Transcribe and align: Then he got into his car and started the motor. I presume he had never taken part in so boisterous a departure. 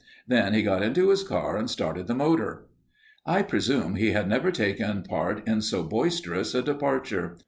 Then 0.27 0.55
he 0.55 0.63
got 0.63 0.81
into 0.81 1.09
his 1.11 1.21
car 1.23 1.55
and 1.55 1.69
started 1.69 2.07
the 2.07 2.15
motor. 2.15 2.65
I 3.23 3.43
presume 3.43 3.93
he 3.97 4.13
had 4.13 4.27
never 4.27 4.51
taken 4.51 5.03
part 5.03 5.47
in 5.47 5.61
so 5.61 5.83
boisterous 5.83 6.55
a 6.55 6.63
departure. 6.63 7.37